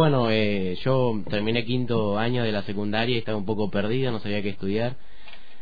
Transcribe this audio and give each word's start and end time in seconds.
bueno, 0.00 0.30
eh, 0.30 0.78
yo 0.82 1.22
terminé 1.28 1.62
quinto 1.66 2.18
año 2.18 2.42
de 2.42 2.52
la 2.52 2.62
secundaria 2.62 3.16
y 3.16 3.18
estaba 3.18 3.36
un 3.36 3.44
poco 3.44 3.70
perdido, 3.70 4.10
no 4.10 4.18
sabía 4.20 4.40
qué 4.40 4.48
estudiar. 4.48 4.96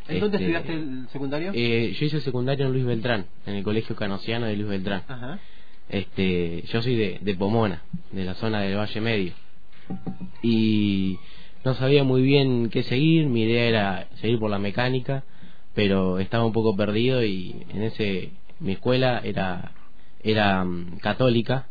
¿En 0.07 0.21
dónde 0.21 0.37
Este, 0.37 0.45
estudiaste 0.53 0.73
el 0.75 1.09
secundario? 1.09 1.51
Eh, 1.57 1.93
yo 1.99 2.07
hice 2.07 2.17
el 2.19 2.23
secundario 2.23 2.67
en 2.67 2.73
Luis 2.73 2.85
Beltrán, 2.85 3.27
en 3.47 3.57
el 3.57 3.65
Colegio 3.65 3.97
Canosiano 3.97 4.47
de 4.47 4.55
Luis 4.55 4.69
Beltrán. 4.69 5.03
Ajá. 5.09 5.41
Este, 5.89 6.63
yo 6.69 6.81
soy 6.83 6.95
de, 6.95 7.19
de 7.21 7.35
Pomona, 7.35 7.83
de 8.13 8.25
la 8.25 8.35
zona 8.35 8.61
del 8.61 8.77
Valle 8.77 9.01
Medio. 9.01 9.33
Y 10.41 11.19
no 11.65 11.75
sabía 11.75 12.05
muy 12.05 12.23
bien 12.23 12.71
qué 12.71 12.85
seguir, 12.85 13.27
mi 13.27 13.43
idea 13.43 13.65
era 13.65 14.09
seguir 14.21 14.39
por 14.39 14.51
la 14.51 14.61
mecánica, 14.61 15.25
pero 15.75 16.21
estaba 16.21 16.47
un 16.47 16.53
poco 16.53 16.77
perdido 16.77 17.25
y 17.25 17.57
en 17.71 17.83
ese 17.83 18.31
mi 18.61 18.75
escuela 18.75 19.21
era 19.25 19.73
era 20.33 20.65
mm, 20.65 20.99
católica 21.01 21.69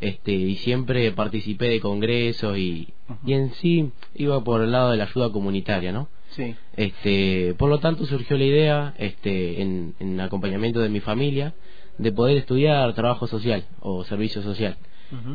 este 0.00 0.32
y 0.32 0.56
siempre 0.56 1.12
participé 1.12 1.68
de 1.68 1.80
congresos 1.80 2.56
y, 2.56 2.94
y 3.26 3.32
en 3.34 3.52
sí 3.54 3.90
iba 4.14 4.42
por 4.42 4.62
el 4.62 4.72
lado 4.72 4.90
de 4.90 4.96
la 4.96 5.04
ayuda 5.04 5.30
comunitaria, 5.30 5.92
¿no? 5.92 6.08
Sí. 6.30 6.54
Este, 6.76 7.54
por 7.58 7.68
lo 7.68 7.78
tanto 7.78 8.06
surgió 8.06 8.38
la 8.38 8.44
idea, 8.44 8.94
este, 8.96 9.60
en, 9.60 9.94
en 9.98 10.18
acompañamiento 10.20 10.80
de 10.80 10.88
mi 10.88 11.00
familia, 11.00 11.52
de 11.98 12.12
poder 12.12 12.38
estudiar 12.38 12.94
trabajo 12.94 13.26
social 13.26 13.64
o 13.80 14.04
servicio 14.04 14.42
social. 14.42 14.76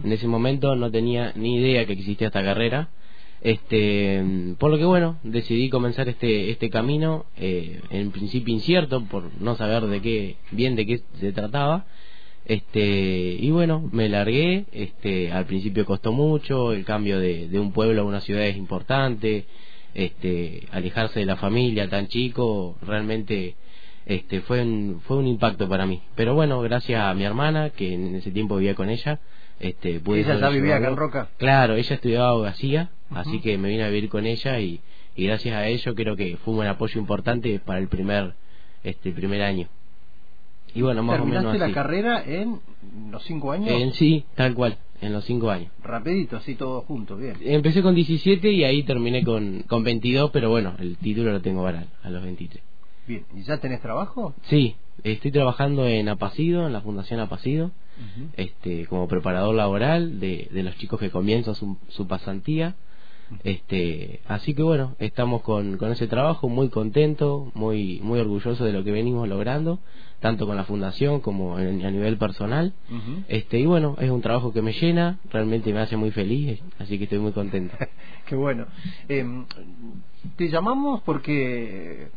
En 0.05 0.11
ese 0.13 0.27
momento 0.27 0.73
no 0.77 0.89
tenía 0.89 1.33
ni 1.35 1.57
idea 1.57 1.85
que 1.85 1.93
existía 1.93 2.27
esta 2.27 2.41
carrera, 2.41 2.89
este, 3.41 4.55
por 4.57 4.71
lo 4.71 4.77
que 4.77 4.85
bueno, 4.85 5.19
decidí 5.23 5.69
comenzar 5.69 6.07
este 6.07 6.49
este 6.49 6.69
camino, 6.69 7.25
eh, 7.35 7.81
en 7.89 8.11
principio 8.11 8.53
incierto 8.53 9.03
por 9.03 9.29
no 9.41 9.55
saber 9.55 9.85
de 9.87 10.01
qué 10.01 10.37
bien 10.51 10.77
de 10.77 10.85
qué 10.85 11.01
se 11.19 11.33
trataba. 11.33 11.85
Este, 12.45 12.79
y 13.39 13.49
bueno, 13.49 13.89
me 13.91 14.07
largué, 14.07 14.65
este, 14.71 15.31
al 15.31 15.45
principio 15.45 15.85
costó 15.85 16.11
mucho, 16.11 16.73
el 16.73 16.85
cambio 16.85 17.19
de, 17.19 17.47
de 17.47 17.59
un 17.59 17.71
pueblo 17.71 18.01
a 18.01 18.05
una 18.05 18.21
ciudad 18.21 18.45
es 18.45 18.55
importante, 18.55 19.45
este, 19.95 20.67
alejarse 20.71 21.21
de 21.21 21.25
la 21.25 21.37
familia 21.37 21.89
tan 21.89 22.07
chico, 22.07 22.77
realmente 22.81 23.55
este 24.05 24.41
fue 24.41 24.61
un, 24.61 25.01
fue 25.05 25.17
un 25.17 25.25
impacto 25.25 25.67
para 25.67 25.87
mí. 25.87 26.01
Pero 26.15 26.35
bueno, 26.35 26.61
gracias 26.61 27.01
a 27.01 27.13
mi 27.15 27.23
hermana, 27.23 27.71
que 27.71 27.93
en 27.93 28.15
ese 28.15 28.29
tiempo 28.31 28.57
vivía 28.57 28.75
con 28.75 28.89
ella, 28.89 29.19
este, 29.59 29.99
pude 29.99 30.19
¿Ella 30.19 30.39
ya 30.39 30.49
vivía 30.49 30.75
acá 30.75 30.89
en. 30.89 30.97
Roca? 30.97 31.29
Claro, 31.37 31.75
ella 31.75 31.95
estudiaba 31.95 32.29
abogacía, 32.29 32.91
así 33.09 33.39
que 33.39 33.57
me 33.57 33.69
vine 33.69 33.83
a 33.83 33.89
vivir 33.89 34.09
con 34.09 34.27
ella 34.27 34.59
y, 34.59 34.81
y 35.15 35.25
gracias 35.25 35.55
a 35.55 35.67
ello 35.67 35.95
creo 35.95 36.15
que 36.15 36.37
fue 36.37 36.53
un 36.53 36.67
apoyo 36.67 36.99
importante 36.99 37.59
para 37.59 37.79
el 37.79 37.87
primer 37.87 38.33
este 38.83 39.11
primer 39.11 39.41
año. 39.41 39.67
Y 40.75 40.81
bueno, 40.81 41.01
más 41.03 41.15
o 41.15 41.17
¿Terminaste 41.19 41.47
menos 41.47 41.59
la 41.59 41.65
así. 41.65 41.73
carrera 41.73 42.23
en 42.25 42.59
los 43.09 43.23
cinco 43.23 43.51
años? 43.51 43.69
En 43.69 43.93
sí, 43.93 44.25
tal 44.35 44.53
cual, 44.53 44.77
en 45.01 45.13
los 45.13 45.23
cinco 45.25 45.49
años. 45.49 45.71
Rapidito, 45.81 46.37
así 46.37 46.55
todo 46.55 46.81
junto, 46.81 47.15
bien. 47.17 47.37
Empecé 47.41 47.81
con 47.81 47.95
17 47.95 48.51
y 48.51 48.63
ahí 48.65 48.83
terminé 48.83 49.23
con, 49.23 49.63
con 49.67 49.83
22, 49.83 50.31
pero 50.31 50.49
bueno, 50.49 50.75
el 50.79 50.97
título 50.97 51.31
lo 51.31 51.41
tengo 51.41 51.61
ahora, 51.61 51.85
a 52.03 52.09
los 52.09 52.21
23. 52.23 52.61
Bien, 53.07 53.25
¿y 53.35 53.43
ya 53.43 53.57
tenés 53.59 53.81
trabajo? 53.81 54.33
Sí, 54.49 54.75
estoy 55.03 55.31
trabajando 55.31 55.87
en 55.87 56.09
Apacido, 56.09 56.67
en 56.67 56.73
la 56.73 56.81
Fundación 56.81 57.19
Apacido, 57.21 57.67
Ujú. 57.97 58.27
este, 58.35 58.85
como 58.87 59.07
preparador 59.07 59.55
laboral 59.55 60.19
de, 60.19 60.49
de 60.51 60.63
los 60.63 60.75
chicos 60.77 60.99
que 60.99 61.09
comienzan 61.09 61.55
su, 61.55 61.77
su 61.87 62.05
pasantía. 62.07 62.75
Este, 63.43 64.19
así 64.27 64.53
que 64.53 64.61
bueno, 64.63 64.95
estamos 64.99 65.41
con, 65.41 65.77
con 65.77 65.91
ese 65.91 66.07
trabajo 66.07 66.47
muy 66.49 66.69
contento, 66.69 67.51
muy 67.55 67.99
muy 68.01 68.19
orgulloso 68.19 68.63
de 68.65 68.73
lo 68.73 68.83
que 68.83 68.91
venimos 68.91 69.27
logrando, 69.27 69.79
tanto 70.19 70.45
con 70.45 70.55
la 70.55 70.63
fundación 70.63 71.21
como 71.21 71.59
en- 71.59 71.85
a 71.85 71.91
nivel 71.91 72.17
personal. 72.17 72.73
Este, 73.27 73.59
y 73.59 73.65
bueno, 73.65 73.95
es 73.99 74.09
un 74.09 74.21
trabajo 74.21 74.53
que 74.53 74.61
me 74.61 74.73
llena, 74.73 75.19
realmente 75.31 75.73
me 75.73 75.79
hace 75.79 75.97
muy 75.97 76.11
feliz, 76.11 76.59
así 76.79 76.97
que 76.97 77.05
estoy 77.05 77.19
muy 77.19 77.31
contento. 77.31 77.75
Qué 78.27 78.35
bueno. 78.35 78.65
Eh, 79.09 79.25
te 80.35 80.49
llamamos 80.49 81.01
porque, 81.01 82.09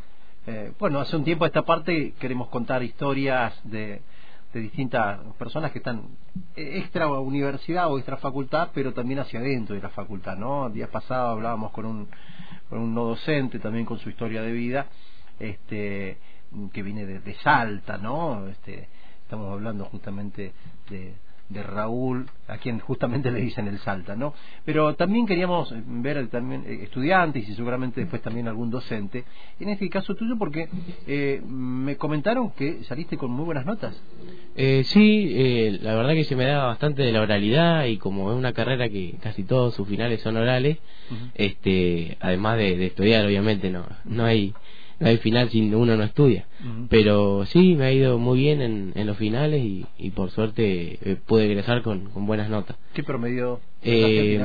eh, 0.47 0.71
bueno, 0.79 0.99
hace 0.99 1.15
un 1.15 1.23
tiempo 1.23 1.43
a 1.43 1.47
esta 1.47 1.63
parte 1.63 2.13
queremos 2.19 2.47
contar 2.49 2.81
historias 2.83 3.53
de, 3.63 4.01
de 4.53 4.61
distintas 4.61 5.19
personas 5.37 5.71
que 5.71 5.77
están 5.79 6.03
extra 6.55 7.07
universidad 7.07 7.91
o 7.91 7.97
extra 7.97 8.17
facultad, 8.17 8.69
pero 8.73 8.93
también 8.93 9.19
hacia 9.19 9.39
adentro 9.39 9.75
de 9.75 9.81
la 9.81 9.89
facultad, 9.89 10.37
¿no? 10.37 10.67
El 10.67 10.73
día 10.73 10.87
pasado 10.87 11.29
hablábamos 11.29 11.71
con 11.71 11.85
un, 11.85 12.07
con 12.69 12.79
un 12.79 12.93
no 12.93 13.05
docente 13.05 13.59
también 13.59 13.85
con 13.85 13.99
su 13.99 14.09
historia 14.09 14.41
de 14.41 14.51
vida, 14.51 14.87
este, 15.39 16.17
que 16.73 16.83
viene 16.83 17.05
de, 17.05 17.19
de 17.19 17.35
Salta, 17.35 17.97
¿no? 17.97 18.47
Este, 18.47 18.89
estamos 19.21 19.51
hablando 19.53 19.85
justamente 19.85 20.53
de, 20.89 21.13
de 21.49 21.63
Raúl, 21.63 22.27
a 22.47 22.57
quien 22.57 22.79
justamente 22.79 23.31
le 23.31 23.41
dicen 23.41 23.67
el 23.67 23.79
Salta, 23.79 24.15
¿no? 24.15 24.33
Pero 24.65 24.95
también 24.95 25.25
queríamos 25.25 25.73
ver 25.87 26.27
también 26.27 26.63
eh, 26.67 26.81
estudiantes 26.83 27.47
y 27.49 27.55
seguramente 27.55 28.01
después 28.01 28.21
también 28.21 28.47
algún 28.47 28.69
docente, 28.69 29.25
en 29.59 29.69
este 29.69 29.89
caso 29.89 30.15
tuyo 30.15 30.37
porque 30.37 30.69
eh, 31.07 31.41
me 31.45 31.97
comentaron 31.97 32.51
que 32.51 32.83
saliste 32.83 33.17
con 33.17 33.31
muy 33.31 33.45
buenas 33.45 33.65
notas. 33.65 33.99
Eh, 34.55 34.83
sí, 34.85 35.33
eh, 35.35 35.79
la 35.81 35.95
verdad 35.95 36.13
que 36.13 36.23
se 36.23 36.35
me 36.35 36.45
da 36.45 36.65
bastante 36.65 37.01
de 37.01 37.11
la 37.11 37.21
oralidad 37.21 37.85
y 37.85 37.97
como 37.97 38.31
es 38.31 38.37
una 38.37 38.53
carrera 38.53 38.87
que 38.89 39.15
casi 39.21 39.43
todos 39.43 39.73
sus 39.73 39.87
finales 39.87 40.21
son 40.21 40.37
orales, 40.37 40.77
este, 41.33 42.17
además 42.19 42.57
de, 42.57 42.77
de 42.77 42.85
estudiar 42.85 43.25
obviamente 43.25 43.71
no, 43.71 43.85
no 44.05 44.25
hay 44.25 44.53
no 44.99 45.07
hay 45.07 45.17
final 45.17 45.49
si 45.49 45.61
uno 45.73 45.95
no 45.95 46.03
estudia. 46.03 46.45
Pero 46.89 47.45
sí, 47.45 47.75
me 47.75 47.85
ha 47.85 47.91
ido 47.91 48.17
muy 48.19 48.39
bien 48.39 48.61
en, 48.61 48.91
en 48.95 49.07
los 49.07 49.17
finales 49.17 49.63
y, 49.63 49.85
y 49.97 50.09
por 50.11 50.31
suerte 50.31 50.99
eh, 51.01 51.17
pude 51.25 51.45
egresar 51.45 51.81
con, 51.83 52.09
con 52.09 52.25
buenas 52.25 52.49
notas. 52.49 52.77
¿Qué 52.93 53.03
promedio? 53.03 53.61
Eh, 53.81 54.37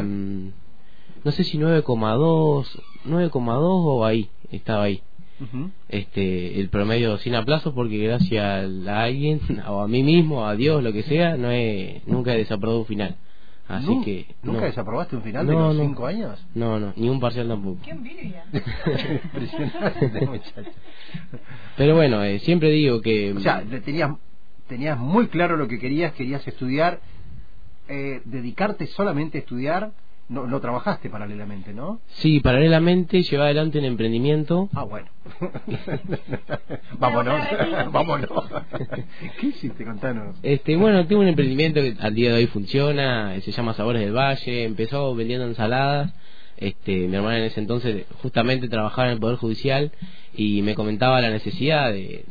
no 1.24 1.30
sé 1.32 1.44
si 1.44 1.58
9,2 1.58 2.66
9,2 3.06 3.58
o 3.60 4.04
ahí, 4.04 4.28
estaba 4.50 4.84
ahí. 4.84 5.02
Este, 5.88 6.60
el 6.60 6.68
promedio 6.70 7.18
sin 7.18 7.34
aplazos 7.34 7.74
porque 7.74 7.98
gracias 7.98 8.44
a 8.86 9.02
alguien 9.02 9.40
o 9.68 9.80
a 9.80 9.88
mí 9.88 10.02
mismo, 10.02 10.46
a 10.46 10.54
Dios, 10.56 10.82
lo 10.82 10.92
que 10.92 11.02
sea, 11.02 11.36
no 11.36 11.50
he 11.50 12.02
nunca 12.06 12.34
he 12.34 12.38
desaprobado 12.38 12.80
un 12.80 12.86
final. 12.86 13.16
Así 13.66 14.00
que 14.04 14.34
¿Nunca 14.42 14.60
no. 14.60 14.66
desaprobaste 14.66 15.16
un 15.16 15.22
final 15.22 15.46
de 15.46 15.52
No, 15.54 15.68
los 15.68 15.76
no. 15.76 15.82
cinco 15.84 16.06
años? 16.06 16.46
No, 16.54 16.78
no, 16.78 16.92
ni 16.96 17.08
un 17.08 17.18
parcial 17.18 17.48
tampoco. 17.48 17.80
¡Qué 17.82 17.92
envidia! 17.92 18.44
Impresionante, 19.24 20.26
muchacho. 20.26 20.70
Pero 21.76 21.94
bueno, 21.96 22.22
eh, 22.22 22.38
siempre 22.40 22.70
digo 22.70 23.00
que 23.00 23.32
O 23.32 23.40
sea, 23.40 23.62
te- 23.62 23.80
tenías, 23.80 24.10
tenías 24.68 24.98
muy 24.98 25.28
claro 25.28 25.56
lo 25.56 25.66
que 25.66 25.78
querías, 25.78 26.12
querías 26.12 26.46
estudiar, 26.46 27.00
eh, 27.88 28.20
dedicarte 28.26 28.86
solamente 28.86 29.38
a 29.38 29.40
estudiar, 29.40 29.92
no, 30.28 30.46
no 30.46 30.60
trabajaste 30.60 31.10
paralelamente, 31.10 31.72
¿no? 31.72 32.00
sí, 32.06 32.40
paralelamente 32.40 33.22
lleva 33.22 33.44
adelante 33.44 33.78
un 33.78 33.84
emprendimiento 33.84 34.68
Ah, 34.74 34.84
bueno. 34.84 35.08
vámonos, 36.98 37.40
vámonos. 37.92 38.30
¿Qué 39.40 39.46
hiciste? 39.46 39.84
Contanos. 39.84 40.36
Este, 40.42 40.76
bueno, 40.76 41.06
tengo 41.06 41.22
un 41.22 41.28
emprendimiento 41.28 41.80
que 41.80 41.96
al 42.00 42.14
día 42.14 42.30
de 42.30 42.36
hoy 42.36 42.46
funciona, 42.46 43.38
se 43.40 43.52
llama 43.52 43.74
Sabores 43.74 44.02
del 44.02 44.16
Valle, 44.16 44.64
empezó 44.64 45.14
vendiendo 45.14 45.46
ensaladas. 45.46 46.12
Este, 46.56 47.08
mi 47.08 47.16
hermana 47.16 47.38
en 47.38 47.44
ese 47.44 47.60
entonces 47.60 48.06
justamente 48.22 48.68
trabajaba 48.68 49.08
en 49.08 49.14
el 49.14 49.20
Poder 49.20 49.36
Judicial 49.36 49.90
y 50.34 50.62
me 50.62 50.74
comentaba 50.74 51.20
la 51.20 51.30
necesidad 51.30 51.92
de, 51.92 52.24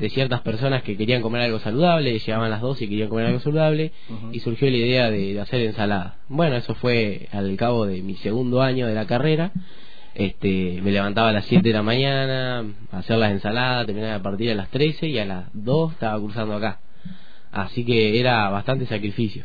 de 0.00 0.08
ciertas 0.08 0.40
personas 0.40 0.82
que 0.82 0.96
querían 0.96 1.20
comer 1.20 1.42
algo 1.42 1.58
saludable, 1.60 2.18
llegaban 2.18 2.50
las 2.50 2.62
dos 2.62 2.80
y 2.80 2.88
querían 2.88 3.08
comer 3.10 3.26
algo 3.26 3.40
saludable 3.40 3.92
y 4.32 4.40
surgió 4.40 4.70
la 4.70 4.76
idea 4.76 5.10
de, 5.10 5.34
de 5.34 5.40
hacer 5.40 5.60
ensalada. 5.60 6.16
Bueno, 6.28 6.56
eso 6.56 6.74
fue 6.74 7.28
al 7.32 7.54
cabo 7.56 7.86
de 7.86 8.02
mi 8.02 8.14
segundo 8.16 8.62
año 8.62 8.86
de 8.86 8.94
la 8.94 9.06
carrera. 9.06 9.52
Este, 10.14 10.80
me 10.82 10.90
levantaba 10.90 11.28
a 11.28 11.32
las 11.32 11.44
7 11.44 11.68
de 11.68 11.74
la 11.74 11.82
mañana 11.82 12.64
a 12.90 12.98
hacer 12.98 13.18
las 13.18 13.30
ensaladas, 13.30 13.86
terminaba 13.86 14.16
a 14.16 14.22
partir 14.22 14.50
a 14.50 14.54
las 14.54 14.68
13 14.70 15.06
y 15.06 15.18
a 15.18 15.24
las 15.24 15.44
2 15.52 15.92
estaba 15.92 16.18
cursando 16.18 16.54
acá. 16.54 16.80
Así 17.52 17.84
que 17.84 18.18
era 18.18 18.48
bastante 18.48 18.86
sacrificio. 18.86 19.44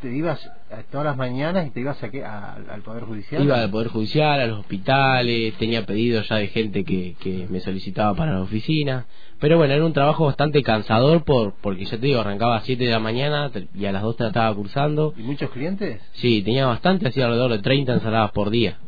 Te 0.00 0.14
ibas 0.14 0.40
a 0.70 0.82
todas 0.90 1.06
las 1.06 1.16
mañanas 1.16 1.66
y 1.66 1.70
te 1.70 1.80
ibas 1.80 2.00
a 2.04 2.10
qué? 2.10 2.24
A- 2.24 2.54
al 2.70 2.82
Poder 2.82 3.02
Judicial. 3.04 3.42
Iba 3.42 3.60
al 3.60 3.70
Poder 3.70 3.88
Judicial, 3.88 4.40
a 4.40 4.46
los 4.46 4.60
hospitales, 4.60 5.54
tenía 5.58 5.84
pedidos 5.84 6.28
ya 6.28 6.36
de 6.36 6.46
gente 6.48 6.84
que, 6.84 7.16
que 7.20 7.46
me 7.50 7.58
solicitaba 7.58 8.14
para 8.14 8.32
la 8.34 8.42
oficina. 8.42 9.06
Pero 9.40 9.56
bueno, 9.58 9.74
era 9.74 9.84
un 9.84 9.92
trabajo 9.92 10.26
bastante 10.26 10.62
cansador 10.62 11.24
por 11.24 11.54
porque 11.60 11.84
ya 11.84 11.92
te 11.98 12.06
digo, 12.06 12.20
arrancaba 12.20 12.56
a 12.56 12.60
7 12.60 12.84
de 12.84 12.90
la 12.90 13.00
mañana 13.00 13.50
y 13.74 13.86
a 13.86 13.92
las 13.92 14.02
2 14.02 14.20
estaba 14.20 14.54
cursando. 14.54 15.14
¿Y 15.16 15.22
muchos 15.22 15.50
clientes? 15.50 16.00
Sí, 16.12 16.42
tenía 16.42 16.66
bastante, 16.66 17.08
hacía 17.08 17.24
alrededor 17.24 17.50
de 17.52 17.58
30 17.58 17.94
ensaladas 17.94 18.30
por 18.32 18.50
día. 18.50 18.78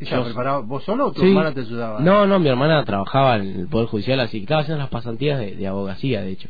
¿Ella 0.00 0.16
Yo- 0.18 0.24
preparaba 0.24 0.60
vos 0.60 0.84
solo 0.84 1.06
o 1.08 1.12
tu 1.12 1.20
Sí. 1.22 1.28
hermana 1.28 1.52
te 1.52 1.60
ayudaba? 1.60 2.00
No, 2.00 2.26
no, 2.26 2.38
mi 2.38 2.48
hermana 2.48 2.82
trabajaba 2.84 3.36
en 3.36 3.60
el 3.60 3.68
Poder 3.68 3.88
Judicial, 3.88 4.20
así 4.20 4.38
que 4.38 4.44
estaba 4.44 4.60
haciendo 4.62 4.80
las 4.82 4.90
pasantías 4.90 5.38
de, 5.38 5.54
de 5.56 5.66
abogacía, 5.66 6.22
de 6.22 6.30
hecho. 6.32 6.48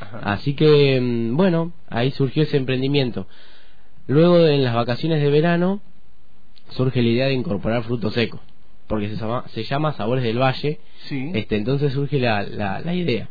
Ajá. 0.00 0.18
Así 0.32 0.54
que, 0.54 1.00
mm, 1.00 1.36
bueno, 1.36 1.72
ahí 1.88 2.10
surgió 2.12 2.42
ese 2.44 2.56
emprendimiento. 2.56 3.26
Luego, 4.06 4.46
en 4.46 4.64
las 4.64 4.74
vacaciones 4.74 5.20
de 5.22 5.30
verano, 5.30 5.80
surge 6.70 7.02
la 7.02 7.08
idea 7.08 7.26
de 7.26 7.34
incorporar 7.34 7.82
frutos 7.84 8.14
secos, 8.14 8.40
porque 8.86 9.08
se 9.08 9.16
llama, 9.16 9.44
se 9.48 9.64
llama 9.64 9.92
Sabores 9.92 10.24
del 10.24 10.38
Valle. 10.38 10.78
Sí. 11.04 11.30
Este, 11.34 11.56
entonces 11.56 11.92
surge 11.92 12.18
la, 12.18 12.42
la, 12.42 12.80
la 12.80 12.94
idea. 12.94 13.28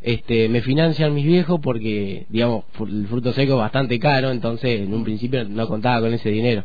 este, 0.00 0.48
me 0.48 0.60
financian 0.62 1.12
mis 1.14 1.26
viejos 1.26 1.60
porque, 1.60 2.26
digamos, 2.28 2.64
el 2.80 3.06
fruto 3.08 3.32
seco 3.32 3.54
es 3.54 3.58
bastante 3.58 3.98
caro, 3.98 4.30
entonces 4.30 4.80
en 4.80 4.94
un 4.94 5.04
principio 5.04 5.44
no 5.44 5.66
contaba 5.68 6.00
con 6.00 6.14
ese 6.14 6.30
dinero. 6.30 6.64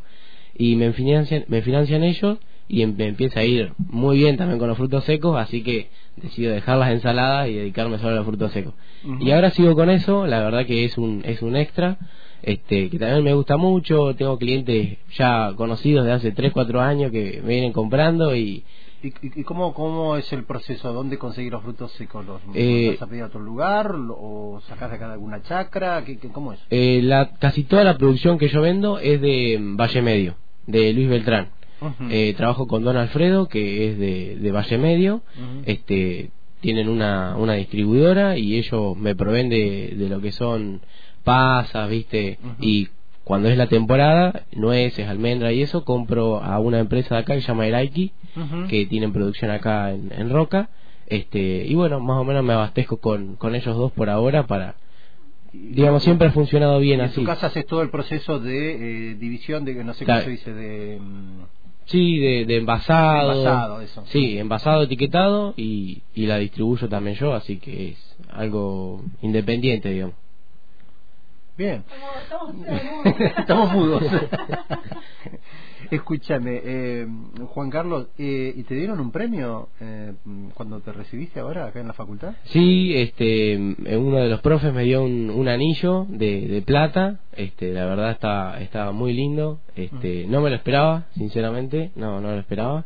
Y 0.56 0.75
me 0.75 0.94
financian, 0.94 1.45
me 1.48 1.62
financian 1.63 2.04
ellos 2.04 2.38
y 2.73 2.81
em, 2.81 2.95
me 2.97 3.07
empieza 3.07 3.41
a 3.41 3.43
ir 3.45 3.73
muy 3.77 4.17
bien 4.17 4.35
también 4.35 4.57
con 4.57 4.67
los 4.67 4.77
frutos 4.77 5.03
secos, 5.03 5.37
así 5.37 5.61
que 5.61 5.89
decido 6.15 6.51
dejar 6.51 6.79
las 6.79 6.89
ensaladas 6.89 7.47
y 7.47 7.53
dedicarme 7.53 7.99
solo 7.99 8.13
a 8.13 8.15
los 8.15 8.25
frutos 8.25 8.51
secos. 8.51 8.73
Y 9.19 9.31
ahora 9.31 9.51
sigo 9.51 9.75
con 9.75 9.89
eso, 9.91 10.25
la 10.25 10.41
verdad 10.41 10.65
que 10.65 10.83
es 10.83 10.97
un, 10.97 11.21
es 11.23 11.43
un 11.43 11.55
extra, 11.55 11.97
este, 12.41 12.89
que 12.89 12.97
también 12.97 13.23
me 13.23 13.33
gusta 13.33 13.57
mucho, 13.57 14.15
tengo 14.15 14.39
clientes 14.39 14.97
ya 15.15 15.53
conocidos 15.55 16.05
de 16.05 16.13
hace 16.13 16.31
3, 16.31 16.51
4 16.51 16.81
años 16.81 17.11
que 17.11 17.41
me 17.43 17.49
vienen 17.49 17.73
comprando 17.73 18.35
y 18.35 18.63
¿Y, 19.03 19.43
cómo, 19.43 19.73
cómo 19.73 20.15
es 20.15 20.31
el 20.31 20.45
proceso? 20.45 20.93
¿Dónde 20.93 21.17
conseguir 21.17 21.51
los 21.51 21.61
frutos 21.61 21.91
secos? 21.91 22.25
¿Los 22.25 22.39
eh, 22.55 22.91
vas 22.91 23.01
a 23.01 23.07
pedir 23.07 23.23
a 23.23 23.25
otro 23.25 23.41
lugar? 23.41 23.93
¿O 23.93 24.61
sacas 24.65 24.91
de 24.91 24.95
acá 24.95 25.07
de 25.07 25.13
alguna 25.13 25.43
chacra? 25.43 26.05
¿Qué, 26.05 26.17
cómo 26.31 26.53
es? 26.53 26.59
Eh, 26.69 27.01
la, 27.03 27.31
casi 27.33 27.65
toda 27.65 27.83
la 27.83 27.97
producción 27.97 28.37
que 28.37 28.47
yo 28.47 28.61
vendo 28.61 28.99
es 28.99 29.19
de 29.19 29.59
Valle 29.59 30.01
Medio, 30.01 30.35
de 30.67 30.93
Luis 30.93 31.09
Beltrán. 31.09 31.49
Eh, 32.09 32.33
trabajo 32.35 32.68
con 32.68 32.83
Don 32.83 32.97
Alfredo, 32.97 33.47
que 33.47 33.89
es 33.89 33.97
de, 33.97 34.38
de 34.38 34.51
Valle 34.51 34.77
Medio. 34.77 35.21
este 35.65 36.31
Tienen 36.62 36.89
una, 36.89 37.35
una 37.38 37.53
distribuidora 37.53 38.38
y 38.38 38.57
ellos 38.57 38.95
me 38.97 39.15
proveen 39.15 39.50
de, 39.50 39.94
de 39.97 40.09
lo 40.09 40.21
que 40.21 40.31
son 40.31 40.81
pasas, 41.24 41.89
¿viste? 41.89 42.38
Y 42.59 42.89
cuando 43.24 43.47
es 43.47 43.57
la 43.57 43.68
temporada, 43.68 44.44
nueces, 44.51 45.07
almendra 45.07 45.53
y 45.53 45.62
eso, 45.62 45.85
compro 45.85 46.44
a 46.44 46.59
una 46.59 46.80
empresa 46.80 47.15
de 47.15 47.21
acá 47.21 47.35
que 47.35 47.41
se 47.41 47.47
llama 47.47 47.65
Eraiki, 47.68 48.12
que 48.69 48.85
tienen 48.85 49.13
producción 49.13 49.51
acá 49.51 49.91
en, 49.91 50.30
Roca. 50.30 50.69
Este, 51.07 51.65
y 51.65 51.74
bueno, 51.75 52.00
más 52.00 52.18
o 52.18 52.24
menos 52.24 52.44
me 52.44 52.53
abastezco 52.53 52.97
con, 52.97 53.35
con 53.35 53.56
ellos 53.56 53.75
dos 53.75 53.91
por 53.91 54.09
ahora 54.09 54.47
para, 54.47 54.75
digamos, 55.53 56.03
siempre 56.03 56.27
ha 56.27 56.31
funcionado 56.31 56.80
bien 56.80 57.01
así. 57.01 57.19
En 57.19 57.25
tu 57.25 57.31
casa 57.31 57.47
haces 57.47 57.65
todo 57.65 57.81
el 57.81 57.89
proceso 57.89 58.39
de 58.39 59.12
eh, 59.12 59.15
división, 59.15 59.63
de 59.63 59.83
no 59.83 59.94
sé 59.94 60.06
cómo 60.06 60.19
se 60.21 60.30
dice, 60.30 60.53
de... 60.53 61.00
Sí, 61.85 62.19
de, 62.19 62.57
envasado. 62.57 63.33
Envasado, 63.33 63.81
eso. 63.81 64.03
Sí, 64.07 64.38
envasado, 64.38 64.83
etiquetado 64.83 65.53
y, 65.57 66.01
y 66.15 66.25
la 66.25 66.38
distribuyo 66.38 66.88
también 66.89 67.15
yo, 67.18 67.33
así 67.33 67.57
que 67.57 67.89
es 67.89 68.15
algo 68.31 69.01
independiente, 69.21 69.89
digamos. 69.89 70.15
Bien. 71.57 71.83
Estamos, 73.38 73.71
mudos. 73.74 74.03
Escúchame, 75.94 76.60
eh, 76.63 77.07
Juan 77.50 77.69
Carlos, 77.69 78.07
eh, 78.18 78.51
¿y 78.56 78.63
te 78.63 78.74
dieron 78.74 79.00
un 79.00 79.12
premio 79.12 79.69
eh, 79.80 80.13
cuando 80.56 80.80
te 80.80 80.92
recibiste 80.92 81.40
ahora 81.40 81.68
acá 81.68 81.81
en 81.81 81.88
la 81.88 81.94
facultad? 81.94 82.34
Sí, 82.45 82.95
este, 82.95 83.56
uno 83.56 84.18
de 84.18 84.28
los 84.28 84.42
profes 84.42 84.74
me 84.74 84.86
dio 84.86 85.04
un, 85.04 85.48
anillo 85.48 86.07
de, 86.10 86.48
de, 86.48 86.62
plata, 86.63 87.19
este, 87.34 87.74
la 87.74 87.86
verdad 87.86 88.10
está, 88.10 88.60
estaba 88.60 88.92
muy 88.92 89.13
lindo, 89.13 89.60
este, 89.75 90.25
no 90.28 90.42
me 90.42 90.50
lo 90.50 90.56
esperaba, 90.56 91.06
sinceramente, 91.13 91.92
no, 91.95 92.19
no 92.19 92.31
lo 92.31 92.40
esperaba, 92.40 92.86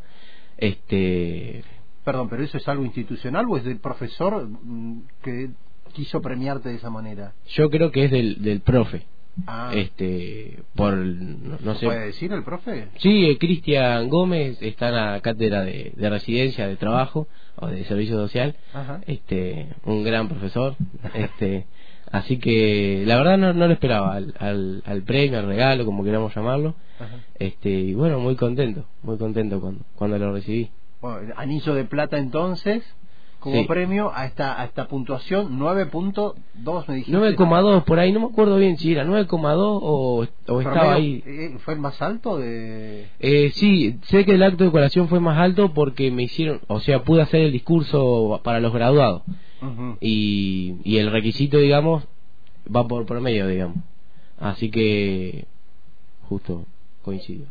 este. 0.57 1.63
Perdón, 2.03 2.27
pero 2.27 2.43
eso 2.43 2.57
es 2.57 2.67
algo 2.67 2.83
institucional 2.83 3.45
o 3.49 3.55
es 3.55 3.63
del 3.63 3.79
profesor 3.79 4.49
mm, 4.49 5.01
que 5.23 5.51
quiso 5.93 6.21
premiarte 6.21 6.69
de 6.69 6.75
esa 6.75 6.89
manera? 6.89 7.33
Yo 7.55 7.69
creo 7.69 7.89
que 7.89 8.05
es 8.05 8.11
del, 8.11 8.41
del 8.41 8.59
profe. 8.59 9.05
Ah. 9.45 9.71
Este, 9.73 10.63
por, 10.75 10.95
no, 10.95 11.75
sé. 11.75 11.85
¿Puede 11.85 12.07
decir 12.07 12.31
el 12.33 12.43
profe? 12.43 12.87
Sí, 12.97 13.25
eh, 13.25 13.37
Cristian 13.37 14.09
Gómez 14.09 14.57
está 14.61 14.89
en 14.89 14.95
la 14.95 15.21
cátedra 15.21 15.63
de, 15.63 15.93
de, 15.95 16.09
residencia, 16.09 16.67
de 16.67 16.75
trabajo 16.75 17.27
o 17.55 17.67
de 17.67 17.83
servicio 17.85 18.15
social. 18.15 18.55
Este, 19.05 19.69
un 19.85 20.03
gran 20.03 20.27
profesor. 20.27 20.75
este, 21.13 21.67
así 22.11 22.39
que 22.39 23.03
la 23.05 23.17
verdad 23.17 23.37
no, 23.37 23.53
no 23.53 23.67
lo 23.67 23.73
esperaba 23.73 24.15
al, 24.15 24.33
al, 24.39 24.83
al 24.85 25.03
premio, 25.03 25.39
al 25.39 25.47
regalo, 25.47 25.85
como 25.85 26.03
queramos 26.03 26.33
llamarlo. 26.35 26.75
Este, 27.37 27.69
y 27.69 27.93
bueno, 27.93 28.19
muy 28.19 28.35
contento, 28.35 28.85
muy 29.03 29.17
contento 29.17 29.61
cuando, 29.61 29.83
cuando 29.95 30.17
lo 30.17 30.33
recibí. 30.33 30.71
Bueno, 30.99 31.33
anillo 31.37 31.75
de 31.75 31.85
plata 31.85 32.17
entonces 32.17 32.83
como 33.39 33.67
premio 33.67 34.11
a 34.13 34.25
esta, 34.25 34.59
a 34.59 34.65
esta 34.65 34.87
puntuación 34.87 35.59
9.2 35.59 36.87
me 36.87 36.95
dijiste. 36.95 37.17
9,2 37.17 37.83
por 37.83 37.99
ahí 37.99 38.11
no 38.11 38.19
me 38.21 38.25
acuerdo 38.27 38.57
bien 38.57 38.77
si 38.77 38.91
era 38.91 39.05
9,2 39.05 39.55
o, 39.57 40.27
o 40.47 40.61
estaba 40.61 40.93
ahí. 40.93 41.23
eh, 41.25 41.57
¿fue 41.59 41.75
el 41.75 41.79
más 41.79 42.01
alto 42.01 42.37
de...? 42.37 43.07
Eh, 43.19 43.51
sí, 43.53 43.99
sé 44.03 44.25
que 44.25 44.33
el 44.33 44.43
acto 44.43 44.59
de 44.63 44.65
decoración 44.65 45.07
fue 45.07 45.19
más 45.19 45.37
alto 45.37 45.73
porque 45.73 46.09
me 46.11 46.23
hicieron 46.23 46.61
o 46.67 46.79
sea 46.79 47.03
pude 47.03 47.21
hacer 47.21 47.41
el 47.41 47.51
discurso 47.51 48.41
para 48.43 48.59
los 48.59 48.73
graduados. 48.73 49.21
Y, 50.01 50.75
y 50.83 50.97
el 50.97 51.11
requisito 51.11 51.57
digamos 51.57 52.03
va 52.73 52.87
por 52.87 53.05
promedio 53.05 53.47
digamos. 53.47 53.77
Así 54.39 54.69
que 54.69 55.45
justo 56.27 56.65
coincido. 57.03 57.45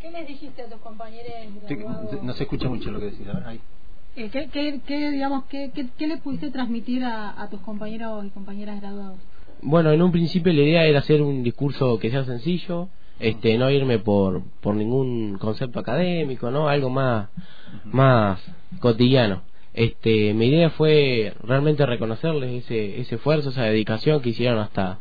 ¿Qué, 0.00 0.10
les 0.10 0.26
dijiste 0.26 0.62
a 0.62 0.68
tus 0.68 0.80
compañeros 0.80 1.32
graduados? 1.68 2.22
no 2.22 2.32
se 2.32 2.42
escucha 2.44 2.68
mucho 2.68 2.90
lo 2.90 2.98
que 2.98 3.06
decís, 3.06 3.26
a 3.28 3.34
ver, 3.34 3.46
ahí 3.46 3.60
eh, 4.16 4.30
¿qué, 4.86 5.10
digamos, 5.10 5.44
qué, 5.44 5.70
qué, 5.96 6.06
le 6.06 6.18
pudiste 6.18 6.50
transmitir 6.50 7.04
a, 7.04 7.48
tus 7.50 7.60
compañeros 7.60 8.24
y 8.26 8.30
compañeras 8.30 8.80
graduados? 8.80 9.18
Bueno, 9.62 9.92
en 9.92 10.02
un 10.02 10.12
principio 10.12 10.52
la 10.52 10.62
idea 10.62 10.84
era 10.84 10.98
hacer 10.98 11.22
un 11.22 11.42
discurso 11.42 11.98
que 11.98 12.10
sea 12.10 12.24
sencillo, 12.24 12.88
este, 13.20 13.56
no 13.56 13.70
irme 13.70 13.98
por, 13.98 14.42
por 14.60 14.74
ningún 14.74 15.38
concepto 15.38 15.78
académico, 15.78 16.50
no, 16.50 16.68
algo 16.68 16.90
más, 16.90 17.28
más 17.84 18.40
cotidiano. 18.80 19.42
Este, 19.74 20.34
mi 20.34 20.46
idea 20.46 20.70
fue 20.70 21.32
realmente 21.42 21.86
reconocerles 21.86 22.64
ese, 22.64 23.00
ese 23.00 23.14
esfuerzo, 23.14 23.50
esa 23.50 23.62
dedicación 23.62 24.20
que 24.20 24.30
hicieron 24.30 24.58
hasta, 24.58 24.98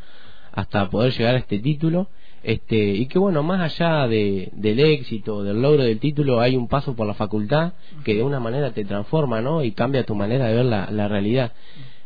hasta 0.51 0.89
poder 0.89 1.11
llegar 1.11 1.35
a 1.35 1.39
este 1.39 1.59
título 1.59 2.07
este, 2.43 2.75
y 2.75 3.05
que 3.05 3.19
bueno, 3.19 3.43
más 3.43 3.61
allá 3.61 4.07
de, 4.07 4.49
del 4.53 4.79
éxito, 4.79 5.43
del 5.43 5.61
logro 5.61 5.83
del 5.83 5.99
título, 5.99 6.39
hay 6.39 6.55
un 6.55 6.67
paso 6.67 6.95
por 6.95 7.05
la 7.05 7.13
facultad 7.13 7.73
que 8.03 8.15
de 8.15 8.23
una 8.23 8.39
manera 8.39 8.73
te 8.73 8.83
transforma, 8.83 9.41
¿no? 9.41 9.63
Y 9.63 9.71
cambia 9.73 10.05
tu 10.05 10.15
manera 10.15 10.47
de 10.47 10.55
ver 10.55 10.65
la, 10.65 11.07
realidad. 11.07 11.53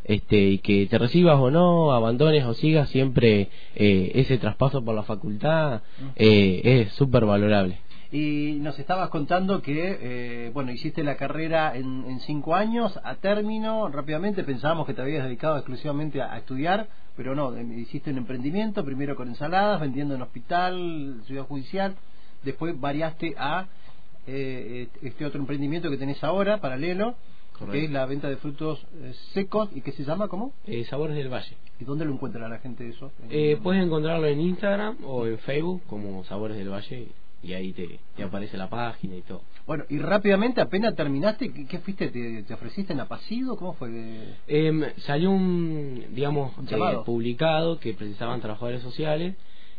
Este, 0.03 0.37
y 0.37 0.57
que 0.59 0.85
te 0.87 0.99
recibas 0.99 1.39
o 1.39 1.49
no, 1.49 1.91
abandones 1.93 2.45
o 2.45 2.53
sigas, 2.53 2.89
siempre 2.89 3.49
eh, 3.75 4.11
ese 4.15 4.37
traspaso 4.37 4.83
por 4.83 4.93
la 4.93 5.03
facultad 5.03 5.81
eh, 6.15 6.61
es 6.63 6.93
súper 6.93 7.25
valorable. 7.25 7.79
Y 8.11 8.59
nos 8.61 8.77
estabas 8.77 9.09
contando 9.09 9.61
que, 9.61 9.97
eh, 9.99 10.51
bueno, 10.53 10.71
hiciste 10.71 11.03
la 11.03 11.17
carrera 11.17 11.75
en, 11.75 12.05
en, 12.07 12.19
cinco 12.21 12.55
años, 12.55 12.99
a 13.03 13.15
término, 13.15 13.89
rápidamente 13.89 14.43
pensábamos 14.43 14.85
que 14.85 14.93
te 14.93 15.01
habías 15.01 15.23
dedicado 15.23 15.57
exclusivamente 15.57 16.21
a, 16.21 16.37
estudiar, 16.37 16.87
pero 17.15 17.35
no, 17.35 17.57
hiciste 17.59 18.11
un 18.11 18.17
emprendimiento, 18.17 18.85
primero 18.85 19.15
con 19.15 19.27
ensaladas, 19.29 19.81
vendiendo 19.81 20.15
en 20.15 20.21
hospital, 20.21 21.21
ciudad 21.25 21.45
judicial, 21.45 21.95
después 22.43 22.79
variaste 22.79 23.33
a 23.37 23.67
eh, 24.27 24.87
este 25.01 25.25
otro 25.25 25.39
emprendimiento 25.39 25.89
que 25.89 25.97
tenés 25.97 26.23
ahora, 26.23 26.61
paralelo, 26.61 27.15
que 27.71 27.85
es 27.85 27.91
la 27.91 28.05
venta 28.05 28.29
de 28.29 28.35
frutos 28.35 28.85
eh, 28.95 29.13
secos 29.33 29.69
y 29.73 29.79
que 29.79 29.93
se 29.93 30.03
llama 30.03 30.27
¿cómo? 30.27 30.51
Sabores 30.89 31.15
del 31.15 31.31
Valle. 31.31 31.55
¿Y 31.79 31.85
dónde 31.85 32.05
lo 32.05 32.11
encuentra 32.13 32.49
la 32.49 32.59
gente 32.59 32.87
eso? 32.87 33.11
puedes 33.63 33.83
encontrarlo 33.83 34.27
en 34.27 34.41
Instagram 34.41 34.97
o 35.05 35.25
en 35.25 35.37
Facebook 35.39 35.83
como 35.87 36.23
Sabores 36.25 36.57
del 36.57 36.69
Valle 36.69 37.07
y 37.45 37.53
ahí 37.53 37.73
te, 37.73 37.99
te, 38.15 38.23
aparece 38.23 38.57
la 38.57 38.69
página 38.69 39.15
y 39.15 39.21
todo. 39.21 39.43
Bueno, 39.67 39.83
y 39.87 39.99
rápidamente, 39.99 40.61
apenas 40.61 40.95
terminaste, 40.95 41.53
¿qué, 41.67 41.79
fuiste? 41.79 42.09
¿Te, 42.09 42.53
ofreciste 42.53 42.93
en 42.93 43.01
Apacido? 43.01 43.55
¿Cómo 43.55 43.73
fue? 43.73 43.89
Eh, 44.47 44.93
salió 44.97 45.29
un, 45.29 46.05
digamos, 46.11 46.53
eh, 46.71 46.97
publicado 47.05 47.79
que 47.79 47.93
precisaban 47.93 48.41
trabajadores 48.41 48.81
sociales. 48.81 49.35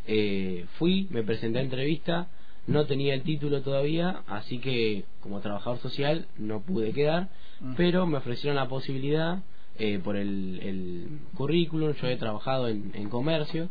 Eh, 0.07 0.67
fui, 0.79 1.09
me 1.11 1.25
presenté 1.25 1.59
a 1.59 1.63
entrevista, 1.63 2.29
no 2.69 2.87
tenía 2.87 3.15
el 3.15 3.23
título 3.23 3.63
todavía, 3.63 4.23
así 4.29 4.59
que 4.59 5.05
como 5.21 5.41
trabajador 5.41 5.81
social 5.81 6.29
no 6.39 6.61
pude 6.61 6.93
quedar, 6.93 7.31
pero 7.77 8.07
me 8.07 8.19
ofrecieron 8.19 8.57
la 8.57 8.69
posibilidad. 8.69 9.43
Eh, 9.79 10.01
por 10.03 10.17
el, 10.17 10.59
el, 10.63 11.19
currículum, 11.35 11.93
yo 11.93 12.09
he 12.09 12.17
trabajado 12.17 12.69
en, 12.69 12.93
en 12.95 13.11
comercio, 13.11 13.69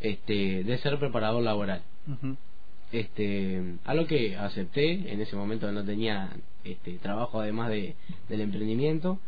este, 0.00 0.62
de 0.62 0.78
ser 0.78 0.96
preparador 1.00 1.42
laboral 1.42 1.82
este 2.92 3.78
a 3.84 3.94
lo 3.94 4.06
que 4.06 4.36
acepté 4.36 5.12
en 5.12 5.20
ese 5.20 5.36
momento 5.36 5.70
no 5.72 5.84
tenía 5.84 6.30
este 6.64 6.98
trabajo 6.98 7.40
además 7.40 7.70
de 7.70 7.94
del 8.28 8.40
emprendimiento. 8.40 9.18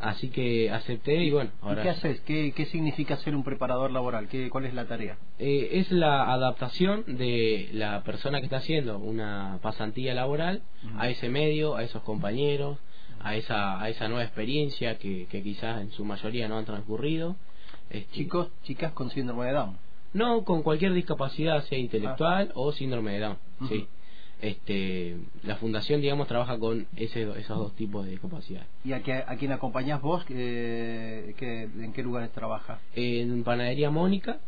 Así 0.00 0.30
que 0.30 0.68
acepté 0.68 1.14
y 1.22 1.30
bueno 1.30 1.52
ahora 1.60 1.82
¿Y 1.82 1.84
qué 1.84 1.90
haces 1.90 2.20
qué, 2.22 2.52
qué 2.56 2.66
significa 2.66 3.16
ser 3.18 3.36
un 3.36 3.44
preparador 3.44 3.92
laboral 3.92 4.26
¿Qué, 4.26 4.50
cuál 4.50 4.64
es 4.64 4.74
la 4.74 4.86
tarea 4.86 5.16
eh, 5.38 5.68
es 5.74 5.92
la 5.92 6.32
adaptación 6.32 7.04
de 7.06 7.68
la 7.72 8.02
persona 8.02 8.40
que 8.40 8.46
está 8.46 8.56
haciendo 8.56 8.98
una 8.98 9.60
pasantía 9.62 10.12
laboral 10.12 10.62
a 10.98 11.08
ese 11.08 11.28
medio 11.28 11.76
a 11.76 11.84
esos 11.84 12.02
compañeros 12.02 12.78
a 13.20 13.36
esa 13.36 13.80
a 13.80 13.88
esa 13.90 14.08
nueva 14.08 14.24
experiencia 14.24 14.98
que, 14.98 15.26
que 15.30 15.40
quizás 15.40 15.80
en 15.80 15.92
su 15.92 16.04
mayoría 16.04 16.48
no 16.48 16.58
han 16.58 16.64
transcurrido. 16.64 17.36
Este, 17.88 18.12
chicos 18.12 18.48
chicas 18.64 18.92
con 18.92 19.10
síndrome 19.10 19.46
de 19.46 19.52
Down 19.52 19.76
no, 20.12 20.44
con 20.44 20.62
cualquier 20.62 20.92
discapacidad, 20.92 21.64
sea 21.64 21.78
intelectual 21.78 22.50
o 22.54 22.72
síndrome 22.72 23.12
de 23.12 23.18
Down. 23.20 23.36
Sí. 23.68 23.86
este, 24.42 25.16
la 25.44 25.56
fundación, 25.56 26.00
digamos, 26.00 26.26
trabaja 26.26 26.58
con 26.58 26.86
ese, 26.96 27.22
esos 27.38 27.56
dos 27.58 27.74
tipos 27.76 28.04
de 28.04 28.10
discapacidad. 28.10 28.66
¿Y 28.84 28.92
a, 28.92 28.96
a 28.96 29.36
quién 29.36 29.52
acompañás 29.52 30.02
vos? 30.02 30.24
Eh, 30.28 31.34
¿En 31.40 31.92
qué 31.92 32.02
lugares 32.02 32.32
trabaja? 32.32 32.80
En 32.94 33.44
Panadería 33.44 33.90
Mónica, 33.90 34.40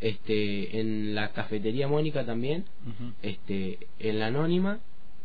este, 0.00 0.80
en 0.80 1.14
la 1.14 1.28
Cafetería 1.30 1.86
Mónica 1.86 2.26
también, 2.26 2.64
este, 3.22 3.78
en 4.00 4.18
la 4.18 4.26
Anónima, 4.26 4.80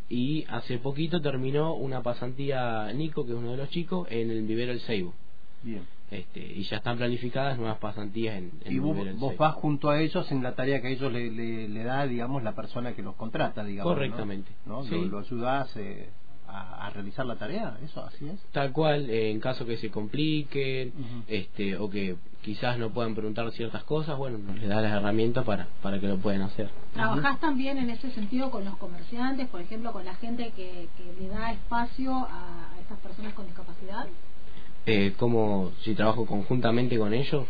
y 0.08 0.46
hace 0.50 0.78
poquito 0.78 1.20
terminó 1.20 1.74
una 1.74 2.04
pasantía 2.04 2.94
Nico, 2.94 3.26
que 3.26 3.32
es 3.32 3.38
uno 3.38 3.52
de 3.52 3.58
los 3.58 3.70
chicos, 3.70 4.08
en 4.12 4.30
el 4.30 4.44
vivero 4.44 4.72
El 4.72 4.82
Seibo. 4.82 5.16
Bien. 5.64 5.82
Este, 6.12 6.40
y 6.40 6.62
ya 6.64 6.78
están 6.78 6.98
planificadas 6.98 7.58
nuevas 7.58 7.80
pasantías 7.80 8.38
en, 8.38 8.52
y 8.66 8.78
vos, 8.78 8.96
vos 9.18 9.36
vas 9.38 9.56
junto 9.56 9.90
a 9.90 10.00
ellos 10.00 10.32
en 10.32 10.44
la 10.44 10.54
tarea 10.54 10.80
que 10.80 10.92
ellos 10.92 11.12
le, 11.12 11.32
le, 11.32 11.84
da 11.84 12.06
digamos 12.06 12.44
la 12.44 12.54
persona 12.54 12.94
que 12.94 13.02
los 13.02 13.16
contrata 13.16 13.64
digamos 13.64 13.92
correctamente. 13.92 14.52
¿no? 14.68 14.84
Lo, 14.84 15.20
ayudas 15.20 15.76
eh, 15.78 16.10
a, 16.48 16.92
realizar 16.92 17.26
la 17.26 17.38
tarea 17.38 17.80
eso 17.84 18.06
así 18.06 18.28
es 18.28 18.40
tal 18.52 18.72
cual 18.72 19.10
eh, 19.10 19.32
en 19.32 19.40
caso 19.40 19.66
que 19.66 19.78
se 19.78 19.90
compliquen 19.90 20.94
este 21.28 21.76
o 21.76 21.90
que 21.90 22.18
quizás 22.44 22.78
no 22.78 22.92
puedan 22.92 23.16
preguntar 23.16 23.50
ciertas 23.52 23.84
cosas 23.84 24.16
bueno 24.16 24.38
nos 24.38 24.60
les 24.60 24.70
da 24.70 24.82
las 24.82 24.94
herramientas 24.94 25.44
para 25.44 25.68
para 25.82 26.00
que 26.00 26.08
lo 26.08 26.18
puedan 26.18 26.44
hacer. 26.44 26.70
Trabajás 26.94 27.40
también 27.40 27.80
en 27.80 27.90
ese 27.90 28.12
sentido 28.12 28.52
con 28.52 28.64
los 28.64 28.78
comerciantes 28.78 29.48
por 29.48 29.60
ejemplo 29.60 29.92
con 29.92 30.06
la 30.06 30.14
gente 30.14 30.52
que, 30.56 30.88
que 30.98 31.20
le 31.20 31.30
da 31.30 31.52
espacio 31.52 32.14
a, 32.14 32.70
a 32.76 32.80
estas 32.80 33.00
personas 33.00 33.34
con 33.34 33.48
discapacidad 33.48 34.06
eh, 34.86 35.14
como 35.18 35.72
si 35.82 35.96
trabajo 35.96 36.26
conjuntamente 36.26 36.98
con 36.98 37.14
ellos? 37.14 37.46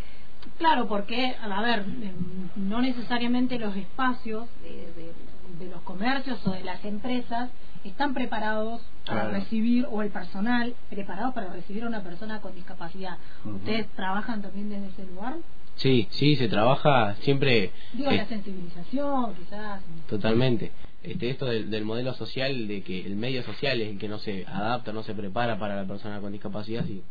Claro, 0.57 0.87
porque, 0.87 1.35
a 1.41 1.61
ver, 1.61 1.79
em, 1.79 2.49
no 2.55 2.81
necesariamente 2.81 3.59
los 3.59 3.75
espacios 3.75 4.47
de, 4.61 5.65
los 5.67 5.81
comercios 5.81 6.45
o 6.45 6.51
de 6.51 6.63
las 6.63 6.83
empresas 6.85 7.49
están 7.83 8.13
preparados 8.13 8.81
para 9.05 9.29
recibir, 9.29 9.85
o 9.89 10.01
el 10.01 10.09
personal 10.09 10.75
preparado 10.89 11.33
para 11.33 11.49
recibir 11.49 11.83
a 11.83 11.87
una 11.87 12.01
persona 12.01 12.41
con 12.41 12.53
discapacidad. 12.55 13.17
¿Ustedes 13.43 13.87
trabajan 13.95 14.41
también 14.41 14.69
desde 14.69 14.87
ese 14.87 15.05
lugar? 15.05 15.35
Sí, 15.75 16.07
sí, 16.09 16.35
se 16.35 16.47
trabaja 16.47 17.15
siempre. 17.21 17.71
Digo, 17.93 18.11
la 18.11 18.25
sensibilización, 18.25 19.35
quizás. 19.35 19.81
Totalmente 20.09 20.71
este, 21.05 21.29
esto 21.29 21.45
del, 21.45 21.85
modelo 21.85 22.13
social, 22.13 22.67
de 22.67 22.81
que 22.81 23.05
el 23.05 23.15
medio 23.15 23.43
social 23.43 23.79
es 23.79 23.89
el 23.89 23.99
que 23.99 24.07
no 24.07 24.17
se 24.17 24.43
adapta, 24.47 24.91
no 24.91 25.03
se 25.03 25.13
prepara 25.13 25.59
para 25.59 25.75
la 25.75 25.85
persona 25.85 26.19
con 26.19 26.31
discapacidad, 26.31 26.83
y 26.87 27.03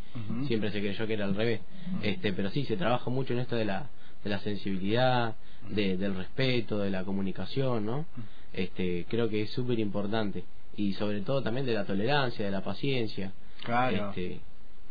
siempre 0.47 0.73
se 0.73 0.81
creyó 0.81 1.07
que 1.07 1.15
era 1.15 1.25
al 1.25 1.35
revés. 1.35 1.61
este, 2.03 2.33
pero 2.33 2.51
sí, 2.51 2.65
se 2.65 2.77
trabaja 2.77 3.11
mucho 3.11 3.33
en 3.35 3.41
esto 3.41 3.57
de 3.57 3.65
la, 3.65 3.89
de 4.25 4.31
la 4.31 4.41
sensibilidad, 4.41 5.37
del 5.69 6.15
respeto, 6.15 6.79
de 6.79 6.91
la 6.91 7.05
comunicación, 7.05 7.87
¿no? 7.87 8.07
Este, 8.53 9.07
creo 9.09 9.29
que 9.29 9.43
es 9.43 9.51
súper 9.51 9.79
importante. 9.79 10.45
Y 10.77 10.95
sobre 10.95 11.21
todo 11.21 11.43
también 11.43 11.65
de 11.65 11.75
la 11.75 11.85
tolerancia, 11.85 12.45
de 12.45 12.51
la 12.51 12.63
paciencia. 12.63 13.33
Claro. 13.63 14.11
Este, 14.11 14.41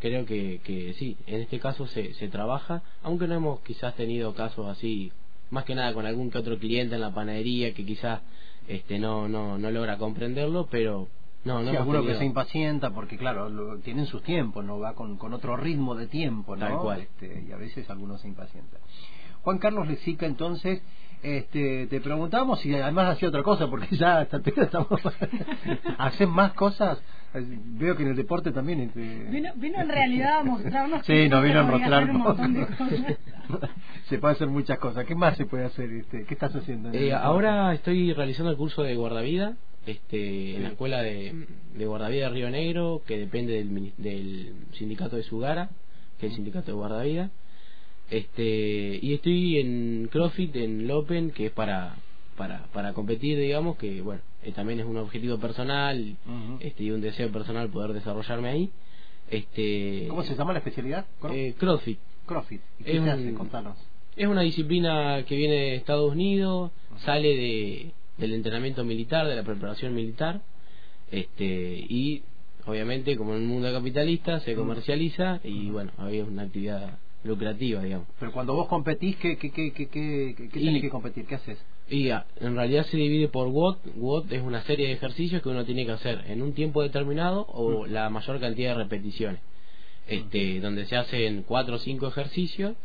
creo 0.03 0.25
que, 0.25 0.60
que 0.65 0.93
sí, 0.95 1.15
en 1.27 1.39
este 1.39 1.60
caso 1.60 1.88
se, 1.88 2.13
se 2.15 2.27
trabaja, 2.27 2.81
aunque 3.03 3.25
no 3.25 3.36
hemos 3.36 3.62
quizás 3.62 3.95
tenido 3.95 4.33
casos 4.36 4.67
así, 4.67 5.13
más 5.50 5.63
que 5.63 5.75
nada 5.75 5.93
con 5.93 6.05
algún 6.05 6.29
que 6.29 6.39
otro 6.39 6.60
cliente 6.60 6.95
en 6.95 7.01
la 7.01 7.13
panadería 7.13 7.74
que 7.74 7.86
quizás 7.86 8.22
este 8.67 9.00
no 9.00 9.29
no 9.29 9.57
no 9.57 9.72
logra 9.72 9.98
comprenderlo 9.98 10.67
pero 10.69 11.07
no 11.45 11.62
no 11.62 11.72
sí, 11.72 11.77
alguno 11.77 12.03
que 12.05 12.15
se 12.15 12.25
impacienta 12.25 12.89
porque 12.91 13.17
claro 13.17 13.79
tienen 13.79 14.05
sus 14.07 14.24
tiempos 14.24 14.65
no 14.65 14.79
va 14.79 14.93
con, 14.93 15.17
con 15.17 15.33
otro 15.33 15.55
ritmo 15.55 15.95
de 15.95 16.07
tiempo 16.07 16.55
no 16.55 16.65
Tal 16.67 16.79
cual. 16.79 17.01
Este, 17.01 17.45
y 17.48 17.51
a 17.51 17.57
veces 17.57 17.89
algunos 17.89 18.22
se 18.22 18.27
impacientan 18.27 18.81
Juan 19.43 19.57
Carlos 19.60 19.88
Lezica 19.88 20.25
entonces 20.25 20.81
este, 21.23 21.87
te 21.87 22.01
preguntamos 22.01 22.65
y 22.65 22.75
además 22.75 23.15
hacía 23.15 23.29
otra 23.29 23.43
cosa 23.43 23.69
porque 23.69 23.87
ya 23.95 24.19
hasta 24.19 24.41
estamos 24.45 25.01
hacen 25.97 26.29
más 26.29 26.53
cosas 26.53 27.01
veo 27.33 27.95
que 27.95 28.03
en 28.03 28.09
el 28.09 28.15
deporte 28.15 28.51
también 28.51 28.81
este... 28.81 28.99
vino, 29.31 29.51
vino 29.55 29.81
en 29.81 29.89
realidad 29.89 30.39
a 30.39 30.43
mostrarnos 30.43 31.03
sí 31.05 31.29
no 31.29 31.41
vino 31.41 31.61
a 31.61 31.63
mostrarnos 31.63 32.37
se 34.05 34.17
puede 34.19 34.33
hacer 34.33 34.47
muchas 34.47 34.77
cosas. 34.79 35.05
Qué 35.05 35.15
más 35.15 35.37
se 35.37 35.45
puede 35.45 35.65
hacer 35.65 35.89
este 35.91 36.25
qué 36.25 36.33
estás 36.33 36.53
haciendo 36.55 36.91
eh, 36.91 37.13
ahora 37.13 37.73
estoy 37.73 38.13
realizando 38.13 38.51
el 38.51 38.57
curso 38.57 38.83
de 38.83 38.95
guardavida 38.95 39.55
este, 39.85 40.55
en 40.55 40.63
la 40.63 40.69
escuela 40.69 41.01
de, 41.01 41.47
de 41.75 41.85
guardavida 41.85 42.25
de 42.25 42.29
Río 42.29 42.49
Negro 42.49 43.01
que 43.07 43.17
depende 43.17 43.53
del, 43.53 43.93
del 43.97 44.53
sindicato 44.73 45.15
de 45.15 45.23
Sugara 45.23 45.69
que 46.19 46.27
es 46.27 46.33
el 46.33 46.35
sindicato 46.35 46.67
de 46.67 46.73
guardavida 46.73 47.31
este 48.10 49.00
y 49.01 49.13
estoy 49.13 49.60
en 49.60 50.10
CrossFit 50.12 50.55
en 50.55 50.88
Lopen 50.88 51.31
que 51.31 51.48
es 51.48 51.51
para 51.51 51.95
para 52.38 52.65
para 52.74 52.93
competir 52.93 53.38
digamos 53.38 53.77
que 53.77 54.01
bueno 54.01 54.22
eh, 54.43 54.51
también 54.51 54.79
es 54.79 54.86
un 54.86 54.98
objetivo 54.98 55.38
personal 55.39 56.17
este 56.60 56.83
y 56.83 56.91
un 56.91 57.01
deseo 57.01 57.31
personal 57.31 57.69
poder 57.69 57.93
desarrollarme 57.93 58.50
ahí. 58.50 58.72
Este 59.29 60.05
cómo 60.10 60.24
se 60.24 60.36
llama 60.36 60.51
la 60.51 60.60
especialidad 60.60 61.05
eh, 61.31 61.55
CrossFit. 61.57 62.00
CrossFit. 62.25 62.62
¿Y 62.79 62.83
qué 62.83 62.98
es, 62.98 63.07
hace? 63.07 63.33
Contanos. 63.33 63.77
es 64.15 64.27
una 64.27 64.41
disciplina 64.41 65.24
que 65.25 65.36
viene 65.36 65.55
de 65.55 65.75
Estados 65.75 66.12
Unidos 66.12 66.72
sale 66.98 67.29
de 67.29 67.91
del 68.17 68.33
entrenamiento 68.33 68.83
militar 68.83 69.27
de 69.27 69.36
la 69.36 69.43
preparación 69.43 69.95
militar 69.95 70.41
este 71.10 71.86
y 71.88 72.22
obviamente 72.65 73.17
como 73.17 73.33
en 73.33 73.43
un 73.43 73.48
mundo 73.48 73.72
capitalista 73.72 74.39
se 74.41 74.55
comercializa 74.55 75.39
y 75.43 75.69
bueno 75.69 75.91
había 75.98 76.25
una 76.25 76.43
actividad 76.43 77.00
lucrativa, 77.23 77.81
digamos. 77.81 78.07
Pero 78.19 78.31
cuando 78.31 78.53
vos 78.53 78.67
competís, 78.67 79.15
¿qué, 79.17 79.37
qué, 79.37 79.51
qué, 79.51 79.71
qué, 79.71 79.87
qué, 79.87 80.35
qué 80.35 80.59
tenés 80.59 80.81
que 80.81 80.89
competir? 80.89 81.25
¿Qué 81.25 81.35
haces? 81.35 81.57
Y 81.89 82.09
en 82.09 82.55
realidad 82.55 82.85
se 82.85 82.97
divide 82.97 83.27
por 83.27 83.47
WOT. 83.49 83.79
WOT 83.95 84.31
es 84.31 84.41
una 84.41 84.61
serie 84.63 84.87
de 84.87 84.93
ejercicios 84.93 85.41
que 85.41 85.49
uno 85.49 85.65
tiene 85.65 85.85
que 85.85 85.91
hacer 85.91 86.23
en 86.27 86.41
un 86.41 86.53
tiempo 86.53 86.81
determinado 86.81 87.45
o 87.49 87.85
la 87.85 88.09
mayor 88.09 88.39
cantidad 88.39 88.71
de 88.71 88.83
repeticiones. 88.83 89.41
Este, 90.05 90.59
donde 90.59 90.85
se 90.85 90.97
hacen 90.97 91.43
cuatro 91.43 91.75
o 91.75 91.79
cinco 91.79 92.07
ejercicios, 92.07 92.75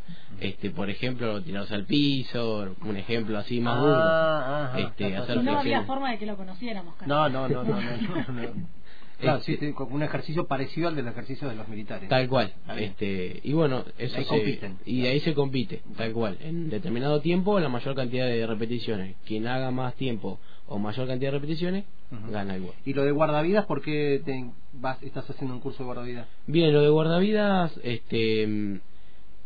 este, 0.41 0.71
por 0.71 0.89
ejemplo, 0.89 1.43
tirarse 1.43 1.75
al 1.75 1.85
piso, 1.85 2.77
un 2.83 2.97
ejemplo 2.97 3.37
así 3.39 3.61
más 3.61 3.77
ah, 3.81 4.77
Este, 4.79 5.17
hacer 5.17 5.43
no 5.43 5.59
había 5.59 5.83
forma 5.83 6.13
de 6.13 6.19
que 6.19 6.27
lo 6.27 6.37
conociéramos. 6.37 6.95
no, 7.07 7.29
no, 7.29 7.49
no, 7.49 7.65
no. 7.65 7.81
no. 7.81 8.69
Claro, 9.19 9.41
sí, 9.41 9.55
este, 9.55 9.75
un 9.79 10.03
ejercicio 10.03 10.47
parecido 10.47 10.89
al 10.89 10.95
del 10.95 11.09
ejercicio 11.09 11.49
de 11.49 11.57
los 11.57 11.67
militares. 11.69 12.09
Tal 12.09 12.29
cual. 12.29 12.55
Este, 12.77 13.41
y 13.43 13.53
bueno, 13.53 13.85
eso 13.99 14.23
se, 14.23 14.71
Y 14.87 15.07
ahí 15.07 15.19
se 15.21 15.35
compite, 15.35 15.83
tal 15.97 16.13
cual. 16.13 16.39
En 16.41 16.71
determinado 16.71 17.21
tiempo, 17.21 17.59
la 17.59 17.69
mayor 17.69 17.97
cantidad 17.97 18.27
de 18.27 18.47
repeticiones. 18.47 19.17
Quien 19.27 19.49
haga 19.49 19.73
más 19.73 19.95
tiempo 19.95 20.39
o 20.69 20.79
mayor 20.79 21.09
cantidad 21.09 21.33
de 21.33 21.39
repeticiones, 21.39 21.85
gana 22.31 22.57
igual. 22.57 22.75
¿Y 22.85 22.93
lo 22.93 23.05
de 23.05 23.11
guardavidas, 23.11 23.67
por 23.67 23.83
qué 23.83 24.23
te 24.25 24.51
vas, 24.75 25.03
estás 25.03 25.29
haciendo 25.29 25.55
un 25.55 25.61
curso 25.61 25.79
de 25.79 25.87
guardavidas? 25.87 26.29
Bien, 26.47 26.73
lo 26.73 26.83
de 26.83 26.89
guardavidas, 26.89 27.79
este, 27.83 28.81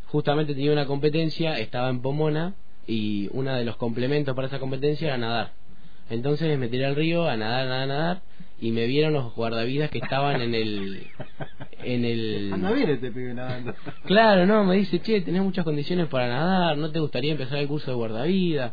justamente 0.07 0.55
tenía 0.55 0.73
una 0.73 0.87
competencia, 0.87 1.59
estaba 1.59 1.89
en 1.89 2.03
Pomona, 2.03 2.55
y 2.87 3.29
uno 3.33 3.55
de 3.55 3.65
los 3.65 3.77
complementos 3.77 4.35
para 4.35 4.49
esa 4.49 4.59
competencia 4.59 5.09
era 5.09 5.17
nadar. 5.17 5.53
Entonces 6.11 6.59
me 6.59 6.69
tiré 6.69 6.85
al 6.85 6.97
río 6.97 7.29
a 7.29 7.37
nadar, 7.37 7.67
nadar, 7.67 7.89
nadar 7.89 8.23
y 8.63 8.71
me 8.71 8.87
vieron 8.87 9.13
los 9.13 9.35
guardavidas 9.35 9.91
que 9.91 9.99
estaban 9.99 10.41
en 10.41 10.55
el 10.55 11.09
en 11.83 12.05
el 12.05 12.53
anda 12.53 12.71
bien 12.71 12.91
este 12.91 13.11
pibe 13.11 13.35
nadando. 13.35 13.75
Claro 14.05 14.47
no 14.47 14.63
me 14.63 14.77
dice 14.77 15.01
che 15.01 15.21
tenés 15.21 15.43
muchas 15.43 15.65
condiciones 15.65 16.07
para 16.07 16.29
nadar 16.29 16.79
no 16.79 16.93
te 16.93 17.01
gustaría 17.01 17.33
empezar 17.33 17.59
el 17.59 17.67
curso 17.67 17.91
de 17.91 17.97
guardavidas 17.97 18.73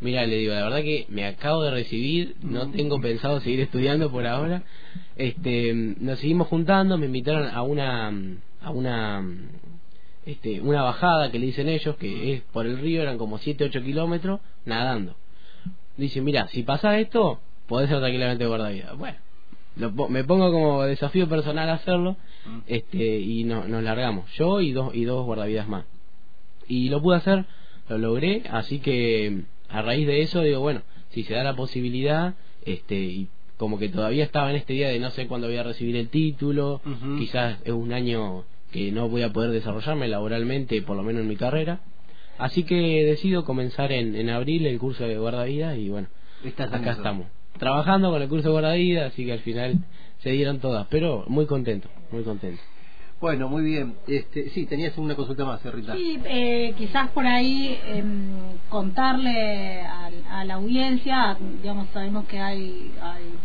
mira 0.00 0.26
le 0.26 0.34
digo 0.34 0.52
la 0.52 0.64
verdad 0.64 0.82
que 0.82 1.06
me 1.10 1.24
acabo 1.26 1.62
de 1.62 1.70
recibir 1.70 2.34
no 2.42 2.66
mm. 2.66 2.72
tengo 2.72 3.00
pensado 3.00 3.40
seguir 3.40 3.60
estudiando 3.60 4.10
por 4.10 4.26
ahora. 4.26 4.64
Este 5.14 5.74
nos 5.74 6.18
seguimos 6.18 6.48
juntando 6.48 6.98
me 6.98 7.06
invitaron 7.06 7.50
a 7.54 7.62
una 7.62 8.12
a 8.62 8.70
una 8.72 9.24
este 10.26 10.60
una 10.60 10.82
bajada 10.82 11.30
que 11.30 11.38
le 11.38 11.46
dicen 11.46 11.68
ellos 11.68 11.94
que 11.98 12.34
es 12.34 12.42
por 12.52 12.66
el 12.66 12.78
río 12.78 13.00
eran 13.00 13.16
como 13.16 13.38
7 13.38 13.62
8 13.62 13.80
kilómetros 13.80 14.40
nadando. 14.64 15.14
Dice 15.96 16.20
mira 16.20 16.48
si 16.48 16.64
pasa 16.64 16.98
esto 16.98 17.38
podés 17.70 17.88
ser 17.88 18.00
tranquilamente 18.00 18.44
guardavidas. 18.46 18.98
Bueno, 18.98 19.16
me 20.08 20.24
pongo 20.24 20.50
como 20.50 20.82
desafío 20.82 21.28
personal 21.28 21.70
hacerlo 21.70 22.16
mm. 22.44 22.58
este 22.66 23.20
y 23.20 23.44
no, 23.44 23.68
nos 23.68 23.84
largamos, 23.84 24.28
yo 24.32 24.60
y 24.60 24.72
dos, 24.72 24.92
y 24.92 25.04
dos 25.04 25.24
guardavidas 25.24 25.68
más. 25.68 25.84
Y 26.66 26.88
lo 26.88 27.00
pude 27.00 27.18
hacer, 27.18 27.44
lo 27.88 27.96
logré, 27.96 28.42
así 28.50 28.80
que 28.80 29.42
a 29.68 29.82
raíz 29.82 30.04
de 30.08 30.22
eso 30.22 30.42
digo, 30.42 30.58
bueno, 30.58 30.82
si 31.10 31.22
se 31.22 31.34
da 31.34 31.44
la 31.44 31.54
posibilidad, 31.54 32.34
este 32.66 32.96
y 32.96 33.28
como 33.56 33.78
que 33.78 33.88
todavía 33.88 34.24
estaba 34.24 34.50
en 34.50 34.56
este 34.56 34.72
día 34.72 34.88
de 34.88 34.98
no 34.98 35.10
sé 35.10 35.28
cuándo 35.28 35.46
voy 35.46 35.56
a 35.56 35.62
recibir 35.62 35.94
el 35.94 36.08
título, 36.08 36.80
quizás 37.18 37.58
es 37.64 37.72
un 37.72 37.92
año 37.92 38.44
que 38.72 38.90
no 38.90 39.08
voy 39.08 39.22
a 39.22 39.32
poder 39.32 39.52
desarrollarme 39.52 40.08
laboralmente, 40.08 40.82
por 40.82 40.96
lo 40.96 41.04
menos 41.04 41.22
en 41.22 41.28
mi 41.28 41.36
carrera. 41.36 41.80
Así 42.36 42.64
que 42.64 43.04
decido 43.04 43.44
comenzar 43.44 43.92
en, 43.92 44.16
en 44.16 44.28
abril 44.28 44.66
el 44.66 44.78
curso 44.78 45.04
de 45.04 45.18
guardavidas 45.18 45.78
y 45.78 45.88
bueno, 45.88 46.08
acá 46.58 46.92
estamos 46.92 47.26
trabajando 47.58 48.10
con 48.10 48.22
el 48.22 48.28
curso 48.28 48.48
de 48.48 48.52
guardavida, 48.52 49.06
así 49.06 49.24
que 49.24 49.32
al 49.32 49.40
final 49.40 49.78
se 50.18 50.30
dieron 50.30 50.60
todas, 50.60 50.86
pero 50.88 51.24
muy 51.28 51.46
contento, 51.46 51.88
muy 52.10 52.22
contento. 52.22 52.62
Bueno, 53.20 53.50
muy 53.50 53.62
bien. 53.62 53.96
Este, 54.08 54.48
sí, 54.48 54.64
tenías 54.64 54.96
una 54.96 55.14
consulta 55.14 55.44
más, 55.44 55.62
Rita. 55.62 55.94
Sí, 55.94 56.18
eh, 56.24 56.72
quizás 56.78 57.10
por 57.10 57.26
ahí 57.26 57.78
em, 57.84 58.30
contarle 58.70 59.82
a, 59.82 60.44
la 60.44 60.54
audiencia, 60.54 61.36
digamos, 61.60 61.88
sabemos 61.92 62.24
que 62.24 62.40
hay, 62.40 62.90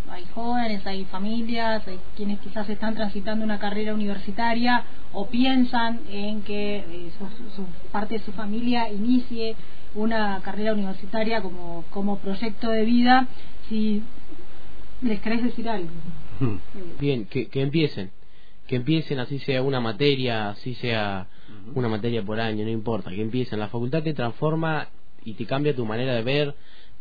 hay, 0.10 0.24
jóvenes, 0.34 0.88
hay 0.88 1.04
familias, 1.06 1.86
hay 1.90 2.00
quienes 2.16 2.40
quizás 2.40 2.70
están 2.70 2.96
transitando 2.96 3.44
una 3.44 3.60
carrera 3.60 3.94
universitaria 3.94 4.84
o 5.12 5.28
piensan 5.28 6.00
en 6.10 6.42
que 6.44 6.78
eh, 6.78 7.12
su, 7.54 7.66
parte 7.92 8.18
de 8.20 8.24
su 8.24 8.32
familia 8.32 8.90
inicie 8.90 9.58
una 9.94 10.40
carrera 10.42 10.72
universitaria 10.72 11.42
como, 11.42 11.84
como 11.90 12.20
proyecto 12.20 12.70
de 12.70 12.86
vida. 12.86 13.28
Si 13.69 14.01
les 15.01 15.19
querés 15.22 15.43
decir 15.43 15.67
algo. 15.69 15.89
Bien, 17.00 17.25
que, 17.25 17.48
que 17.48 17.62
empiecen 17.62 18.12
que 18.67 18.75
empiecen 18.75 19.19
así 19.19 19.39
sea 19.39 19.62
una 19.62 19.79
materia, 19.79 20.50
así 20.50 20.74
sea 20.75 21.27
una 21.74 21.88
materia 21.88 22.24
por 22.24 22.39
año, 22.39 22.63
no 22.63 22.72
importa, 22.72 23.12
que 23.12 23.22
empiecen. 23.22 23.60
La 23.60 23.67
facultad 23.67 24.03
te 24.03 24.13
transforma 24.13 24.89
y 25.24 25.34
te 25.34 25.45
cambia 25.45 25.75
tu 25.75 25.86
manera 25.86 26.15
de 26.15 26.24
ver, 26.24 26.55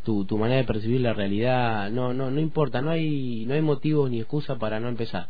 tu, 0.04 0.24
tu 0.24 0.36
manera 0.36 0.58
de 0.58 0.66
percibir 0.66 1.00
la 1.00 1.14
realidad. 1.14 1.90
No, 1.90 2.12
no, 2.12 2.30
no 2.30 2.40
importa, 2.40 2.82
no 2.82 2.90
hay, 2.90 3.44
no 3.46 3.54
hay 3.54 3.62
motivos 3.62 4.10
ni 4.10 4.20
excusa 4.20 4.56
para 4.56 4.78
no 4.80 4.88
empezar. 4.88 5.28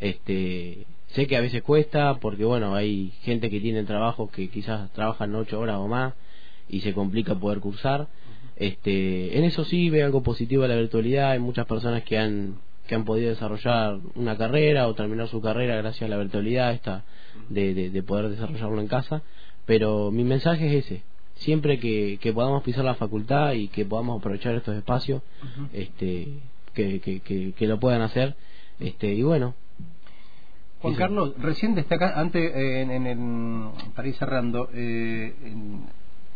Este, 0.00 0.86
sé 1.08 1.26
que 1.26 1.36
a 1.36 1.40
veces 1.40 1.62
cuesta 1.62 2.18
porque 2.20 2.44
bueno, 2.44 2.74
hay 2.74 3.12
gente 3.22 3.50
que 3.50 3.60
tiene 3.60 3.82
trabajos 3.84 4.30
que 4.30 4.48
quizás 4.48 4.90
trabajan 4.92 5.34
ocho 5.34 5.60
horas 5.60 5.76
o 5.76 5.88
más 5.88 6.14
y 6.68 6.80
se 6.80 6.94
complica 6.94 7.34
poder 7.34 7.60
cursar. 7.60 8.08
Este, 8.58 9.38
en 9.38 9.44
eso 9.44 9.64
sí 9.64 9.88
ve 9.88 10.02
algo 10.02 10.24
positivo 10.24 10.62
de 10.62 10.68
la 10.68 10.76
virtualidad. 10.76 11.30
Hay 11.30 11.38
muchas 11.38 11.66
personas 11.66 12.02
que 12.02 12.18
han 12.18 12.56
que 12.88 12.94
han 12.94 13.04
podido 13.04 13.28
desarrollar 13.28 13.98
una 14.14 14.36
carrera 14.38 14.88
o 14.88 14.94
terminar 14.94 15.28
su 15.28 15.42
carrera 15.42 15.76
gracias 15.76 16.02
a 16.02 16.08
la 16.08 16.16
virtualidad 16.16 16.72
esta 16.72 17.04
de, 17.50 17.90
de, 17.90 18.02
poder 18.02 18.30
desarrollarlo 18.30 18.80
en 18.80 18.88
casa. 18.88 19.22
Pero 19.66 20.10
mi 20.10 20.24
mensaje 20.24 20.66
es 20.66 20.86
ese, 20.86 21.02
siempre 21.34 21.78
que, 21.78 22.18
que, 22.20 22.32
podamos 22.32 22.62
pisar 22.62 22.84
la 22.86 22.94
facultad 22.94 23.52
y 23.52 23.68
que 23.68 23.84
podamos 23.84 24.18
aprovechar 24.18 24.54
estos 24.54 24.74
espacios, 24.74 25.22
este, 25.74 26.40
que, 26.72 27.00
que, 27.00 27.52
que, 27.52 27.66
lo 27.66 27.78
puedan 27.78 28.00
hacer. 28.00 28.34
Este, 28.80 29.12
y 29.12 29.22
bueno. 29.22 29.54
Juan 30.80 30.94
Carlos, 30.94 31.34
recién 31.38 31.74
destaca, 31.74 32.18
antes, 32.18 32.50
en, 32.56 33.06
en, 33.06 33.70
para 33.94 34.08
ir 34.08 34.14
cerrando, 34.14 34.70
eh, 34.72 35.34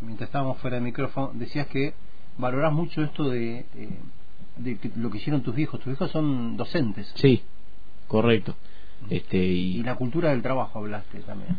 mientras 0.02 0.28
estábamos 0.28 0.58
fuera 0.58 0.76
de 0.76 0.82
micrófono, 0.82 1.30
decías 1.32 1.66
que 1.68 1.94
valorás 2.42 2.72
mucho 2.72 3.02
esto 3.02 3.30
de, 3.30 3.60
eh, 3.60 3.98
de 4.58 4.78
lo 4.96 5.10
que 5.10 5.18
hicieron 5.18 5.42
tus 5.42 5.58
hijos. 5.58 5.80
Tus 5.80 5.94
hijos 5.94 6.10
son 6.10 6.56
docentes. 6.56 7.10
Sí, 7.16 7.42
correcto. 8.08 8.54
Este, 9.08 9.38
y... 9.38 9.82
la 9.82 9.94
cultura 9.96 10.30
del 10.30 10.42
trabajo 10.42 10.78
hablaste 10.80 11.20
también. 11.20 11.56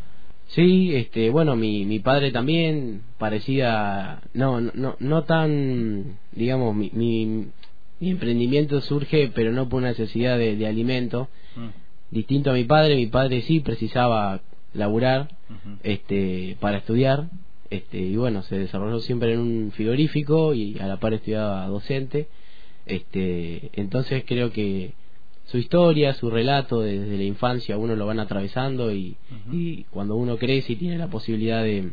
Sí, 0.48 0.96
este, 0.96 1.30
bueno, 1.30 1.56
mi, 1.56 1.86
mi 1.86 2.00
padre 2.00 2.32
también 2.32 3.02
parecía, 3.18 4.22
no, 4.34 4.62
no, 4.62 4.96
no 5.00 5.24
tan, 5.24 6.18
digamos, 6.34 6.76
mi, 6.76 6.92
mi, 6.94 7.48
emprendimiento 8.02 8.82
surge, 8.82 9.32
pero 9.34 9.52
no 9.52 9.70
por 9.70 9.80
una 9.80 9.90
necesidad 9.90 10.38
de, 10.38 10.68
alimento. 10.68 11.30
Mm. 11.56 11.70
Distinto 12.12 12.52
a 12.52 12.54
mi 12.54 12.66
padre, 12.66 12.96
mi 12.96 13.08
padre 13.08 13.42
sí 13.42 13.62
precisaba 13.62 14.42
laburar, 14.74 15.30
este, 15.82 16.58
para 16.60 16.78
estudiar, 16.78 17.30
este, 17.76 17.98
y 17.98 18.16
bueno, 18.16 18.44
se 18.44 18.58
desarrolló 18.58 19.00
siempre 19.00 19.34
en 19.34 19.40
un 19.40 19.72
frigorífico 19.72 20.54
y 20.54 20.78
a 20.80 20.88
la 20.88 20.98
par 21.00 21.14
estudiaba 21.14 21.68
docente 21.68 22.28
este, 22.86 23.70
entonces 23.74 24.24
creo 24.28 24.52
que 24.52 24.94
su 25.46 25.58
historia, 25.58 26.14
su 26.14 26.30
relato 26.30 26.82
desde 26.82 27.18
la 27.18 27.24
infancia 27.24 27.78
uno 27.78 27.96
lo 27.96 28.06
van 28.06 28.20
atravesando 28.20 28.94
y, 28.94 29.16
y 29.52 29.84
cuando 29.86 30.16
uno 30.16 30.38
crece 30.38 30.74
y 30.74 30.76
tiene 30.76 30.98
la 30.98 31.08
posibilidad 31.08 31.64
de, 31.64 31.92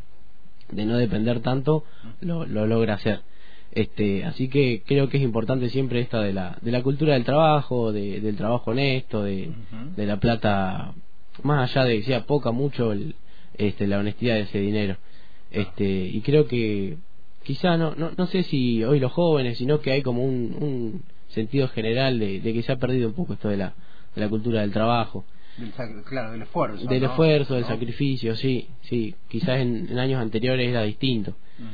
de 0.71 0.85
no 0.85 0.97
depender 0.97 1.41
tanto, 1.41 1.85
lo, 2.21 2.47
lo 2.47 2.67
logra 2.67 2.95
hacer. 2.95 3.23
Este, 3.73 4.25
así 4.25 4.49
que 4.49 4.83
creo 4.85 5.09
que 5.09 5.19
es 5.19 5.23
importante 5.23 5.69
siempre 5.69 6.01
esta 6.01 6.21
de 6.23 6.33
la, 6.33 6.59
de 6.61 6.73
la 6.73 6.83
cultura 6.83 7.15
del 7.15 7.25
trabajo, 7.25 7.93
de, 7.93 8.21
del 8.21 8.37
trabajo 8.37 8.73
honesto, 8.73 9.23
de, 9.23 9.53
de 9.97 10.07
la 10.07 10.19
plata, 10.19 10.95
más 11.45 11.71
allá 11.71 11.87
de 11.87 11.99
que 11.99 12.05
sea 12.05 12.27
poca, 12.27 12.51
mucho 12.51 12.93
el, 12.93 13.15
este, 13.57 13.87
la 13.87 13.99
honestidad 13.99 14.35
de 14.35 14.43
ese 14.43 14.59
dinero. 14.59 14.97
Este, 15.51 15.85
y 15.85 16.21
creo 16.21 16.47
que 16.47 16.99
quizá 17.43 17.77
no, 17.77 17.95
no, 17.97 18.13
no 18.17 18.27
sé 18.27 18.43
si 18.45 18.85
hoy 18.85 19.01
los 19.01 19.13
jóvenes, 19.13 19.59
sino 19.59 19.81
que 19.81 19.93
hay 19.93 20.03
como 20.03 20.25
un, 20.25 20.57
un 20.61 21.03
sentido 21.29 21.69
general 21.69 22.19
de, 22.19 22.41
que 22.41 22.63
se 22.63 22.73
ha 22.73 22.77
perdido 22.77 23.09
un 23.09 23.15
poco 23.15 23.35
esto 23.35 23.49
de 23.49 23.57
la, 23.57 23.75
de 24.15 24.21
la 24.21 24.29
cultura 24.29 24.61
del 24.61 24.73
trabajo. 24.73 25.25
Del, 25.57 25.73
claro, 26.05 26.33
del 26.33 26.43
esfuerzo. 26.43 26.87
Del 26.87 27.05
esfuerzo, 27.05 27.55
del 27.55 27.65
sacrificio, 27.65 28.37
sí, 28.37 28.69
sí. 28.83 29.15
Quizás 29.29 29.59
en, 29.61 29.99
años 29.99 30.21
anteriores 30.21 30.69
era 30.69 30.83
distinto. 30.83 31.33
Mm. 31.59 31.65